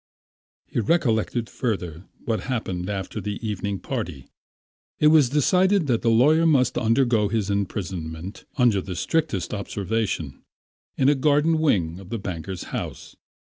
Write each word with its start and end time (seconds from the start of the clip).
He 0.65 0.79
recollected 0.79 1.47
further 1.47 2.05
what 2.25 2.39
happened 2.45 2.89
after 2.89 3.21
the 3.21 3.37
evening 3.47 3.77
party. 3.77 4.25
It 4.97 5.09
was 5.09 5.29
decided 5.29 5.85
that 5.85 6.01
the 6.01 6.09
lawyer 6.09 6.47
must 6.47 6.75
undergo 6.75 7.27
his 7.27 7.51
imprisonment 7.51 8.45
under 8.57 8.81
the 8.81 8.95
strictest 8.95 9.53
observation, 9.53 10.41
in 10.97 11.07
a 11.07 11.13
garden 11.13 11.59
wing 11.59 11.99
of 11.99 12.09
the 12.09 12.17
banker's 12.17 12.63
house. 12.73 13.15